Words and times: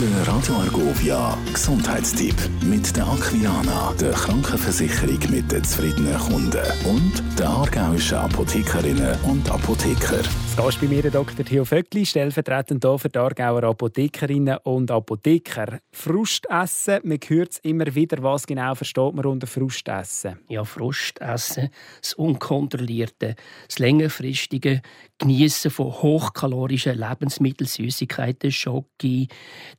Der 0.00 0.26
Radio 0.26 0.56
Argovia 0.56 1.38
Gesundheitstipp 1.52 2.34
mit 2.64 2.96
der 2.96 3.06
Aquiana, 3.06 3.94
der 4.00 4.10
Krankenversicherung 4.10 5.20
mit 5.30 5.52
den 5.52 5.62
zufriedenen 5.62 6.18
Kunden 6.18 6.64
und 6.84 7.38
der 7.38 7.48
aargauischen 7.48 8.18
Apothekerinnen 8.18 9.16
und 9.22 9.48
Apotheker. 9.48 10.18
Das 10.56 10.56
Gast 10.56 10.80
bei 10.80 10.88
mir 10.88 11.02
der 11.02 11.10
Dr. 11.12 11.44
Theo 11.44 11.64
Vöckli, 11.64 12.06
stellvertretend 12.06 12.84
hier 12.84 12.98
für 12.98 13.08
die 13.08 13.18
Aargauer 13.18 13.64
Apothekerinnen 13.64 14.58
und 14.64 14.90
Apotheker. 14.90 15.78
Frustessen, 15.92 17.00
man 17.04 17.18
hört 17.26 17.52
es 17.52 17.58
immer 17.58 17.92
wieder. 17.94 18.22
Was 18.22 18.46
genau 18.46 18.74
versteht 18.74 19.14
man 19.14 19.26
unter 19.26 19.46
Frustessen? 19.46 20.38
Ja, 20.48 20.64
Frustessen, 20.64 21.70
das 22.00 22.14
unkontrollierte, 22.14 23.36
das 23.68 23.78
längerfristige 23.78 24.82
Genießen 25.18 25.70
von 25.70 25.92
hochkalorischen 25.92 26.98
Lebensmitteln, 26.98 27.68
Süßigkeiten, 27.68 28.50
Schoki, 28.50 29.28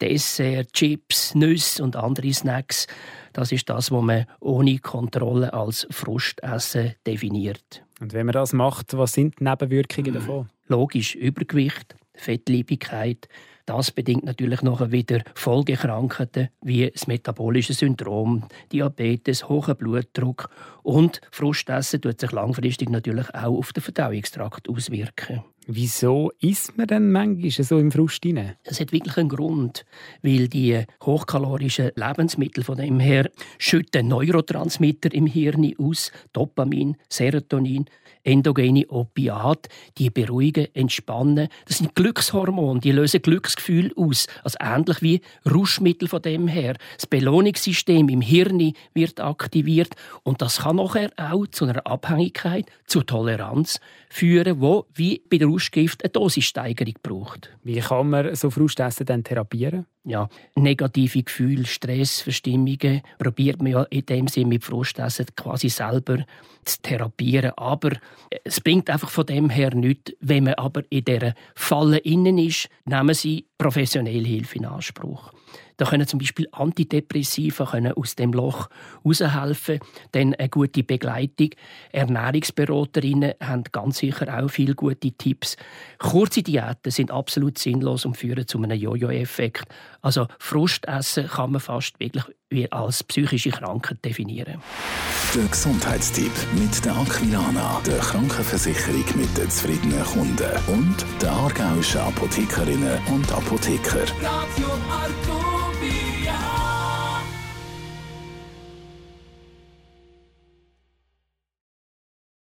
Dessert, 0.00 0.72
Chips, 0.72 1.34
Nüsse 1.34 1.82
und 1.82 1.96
andere 1.96 2.32
Snacks. 2.32 2.86
Das 3.32 3.52
ist 3.52 3.68
das, 3.68 3.90
was 3.90 4.02
man 4.02 4.26
ohne 4.40 4.78
Kontrolle 4.78 5.52
als 5.52 5.86
Frustessen 5.90 6.94
definiert. 7.06 7.82
Und 8.00 8.12
wenn 8.12 8.26
man 8.26 8.32
das 8.32 8.52
macht, 8.52 8.96
was 8.96 9.12
sind 9.12 9.38
die 9.40 9.44
Nebenwirkungen 9.44 10.14
davon? 10.14 10.48
Logisch 10.68 11.14
Übergewicht, 11.14 11.96
Fettliebigkeit. 12.14 13.28
Das 13.66 13.90
bedingt 13.90 14.24
natürlich 14.24 14.62
noch 14.62 14.90
wieder 14.90 15.22
Folgekrankheiten 15.34 16.48
wie 16.62 16.90
das 16.90 17.06
metabolische 17.06 17.72
Syndrom, 17.72 18.44
Diabetes, 18.72 19.48
hoher 19.48 19.74
Blutdruck 19.74 20.50
und 20.82 21.20
Frustessen 21.30 22.00
tut 22.00 22.20
sich 22.20 22.32
langfristig 22.32 22.90
natürlich 22.90 23.32
auch 23.34 23.58
auf 23.58 23.72
den 23.72 23.82
Verdauungstrakt 23.82 24.68
auswirken. 24.68 25.44
Wieso 25.72 26.32
isst 26.40 26.76
man 26.76 26.88
denn 26.88 27.12
manchmal 27.12 27.50
so 27.52 27.78
im 27.78 27.92
Frust 27.92 28.26
rein? 28.26 28.56
Es 28.64 28.80
hat 28.80 28.90
wirklich 28.90 29.16
einen 29.16 29.28
Grund, 29.28 29.84
weil 30.20 30.48
die 30.48 30.82
hochkalorischen 31.00 31.92
Lebensmittel 31.94 32.64
von 32.64 32.76
dem 32.76 32.98
her 32.98 33.30
schütten 33.56 34.08
Neurotransmitter 34.08 35.14
im 35.14 35.26
Hirn 35.26 35.72
aus, 35.78 36.10
Dopamin, 36.32 36.96
Serotonin, 37.08 37.84
endogene 38.24 38.86
Opiate, 38.88 39.70
die 39.98 40.10
beruhigen, 40.10 40.66
entspannen. 40.74 41.48
Das 41.66 41.78
sind 41.78 41.94
Glückshormone, 41.94 42.80
die 42.80 42.92
lösen 42.92 43.22
Glücksgefühl 43.22 43.92
aus. 43.96 44.26
Also 44.42 44.58
ähnlich 44.60 45.02
wie 45.02 45.20
Rauschmittel 45.50 46.08
von 46.08 46.22
dem 46.22 46.48
her. 46.48 46.76
Das 46.96 47.06
Belohnungssystem 47.06 48.08
im 48.08 48.20
Hirn 48.20 48.72
wird 48.92 49.20
aktiviert 49.20 49.94
und 50.22 50.42
das 50.42 50.62
kann 50.62 50.76
nachher 50.76 51.10
auch 51.16 51.46
zu 51.46 51.64
einer 51.64 51.86
Abhängigkeit, 51.86 52.66
zu 52.86 53.02
Toleranz 53.02 53.80
führen, 54.08 54.60
wo 54.60 54.86
wie 54.94 55.22
bei 55.30 55.38
der 55.38 55.48
Rauschgift 55.60 56.02
eine 56.02 56.10
Dosissteigerung 56.10 56.94
braucht. 57.02 57.50
Wie 57.62 57.80
kann 57.80 58.08
man 58.08 58.34
so 58.34 58.50
Frustessen 58.50 59.04
dann 59.04 59.24
therapieren? 59.24 59.86
Ja, 60.04 60.30
negative 60.56 61.22
Gefühle, 61.22 61.66
Stress, 61.66 62.22
Verstimmungen 62.22 63.02
probiert 63.18 63.60
man 63.60 63.72
ja 63.72 63.82
in 63.84 64.06
dem 64.06 64.28
Sinne 64.28 64.46
mit 64.46 64.64
Frustessen 64.64 65.26
quasi 65.36 65.68
selber 65.68 66.24
zu 66.64 66.80
therapieren. 66.80 67.52
Aber 67.56 67.90
es 68.44 68.60
bringt 68.62 68.88
einfach 68.88 69.10
von 69.10 69.26
dem 69.26 69.50
her 69.50 69.74
nichts. 69.74 70.12
Wenn 70.20 70.44
man 70.44 70.54
aber 70.54 70.82
in 70.88 71.04
dieser 71.04 71.34
Falle 71.54 71.98
innen 71.98 72.38
ist, 72.38 72.70
nehmen 72.86 73.14
Sie 73.14 73.44
professionelle 73.58 74.26
Hilfe 74.26 74.56
in 74.56 74.64
Anspruch. 74.64 75.32
Da 75.80 75.86
können 75.86 76.06
zum 76.06 76.18
Beispiel 76.18 76.46
Antidepressiva 76.52 77.64
können 77.64 77.94
aus 77.94 78.14
dem 78.14 78.34
Loch 78.34 78.68
heraushelfen, 79.02 79.78
dann 80.12 80.34
eine 80.34 80.50
gute 80.50 80.82
Begleitung. 80.82 81.52
Ernährungsberaterinnen 81.90 83.32
haben 83.40 83.64
ganz 83.72 83.96
sicher 83.96 84.28
auch 84.38 84.50
viele 84.50 84.74
gute 84.74 85.12
Tipps. 85.12 85.56
Kurze 85.96 86.42
Diäten 86.42 86.90
sind 86.90 87.10
absolut 87.10 87.56
sinnlos 87.56 88.04
und 88.04 88.18
führen 88.18 88.46
zu 88.46 88.62
einem 88.62 88.78
Jojo-Effekt. 88.78 89.64
Also 90.02 90.26
Frustessen 90.38 91.28
kann 91.28 91.52
man 91.52 91.62
fast 91.62 91.98
wirklich 91.98 92.24
als 92.70 93.02
psychische 93.04 93.50
Krankheit 93.50 94.04
definieren. 94.04 94.60
Der 95.34 95.46
Gesundheitstipp 95.46 96.32
mit 96.58 96.84
der 96.84 96.94
Aquilana, 96.94 97.80
der 97.86 98.00
Krankenversicherung 98.00 99.04
mit 99.16 99.34
den 99.38 99.48
zufriedenen 99.48 100.04
Kunden 100.04 100.50
und 100.66 101.06
der 101.22 101.32
aargauischen 101.32 102.02
Apothekerinnen 102.02 102.98
und 103.06 103.32
Apotheker. 103.32 104.02
Radio 104.20 104.68
Argovia 104.90 105.69